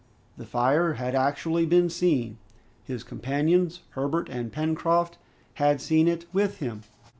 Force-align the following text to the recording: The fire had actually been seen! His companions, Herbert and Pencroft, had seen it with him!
The 0.35 0.47
fire 0.47 0.93
had 0.93 1.13
actually 1.13 1.67
been 1.67 1.87
seen! 1.87 2.39
His 2.85 3.03
companions, 3.03 3.81
Herbert 3.91 4.29
and 4.29 4.51
Pencroft, 4.51 5.19
had 5.61 5.79
seen 5.79 6.07
it 6.07 6.25
with 6.33 6.57
him! 6.57 6.81